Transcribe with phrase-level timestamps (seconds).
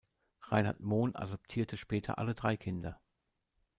[0.41, 2.99] Reinhard Mohn adoptierte später alle drei Kinder.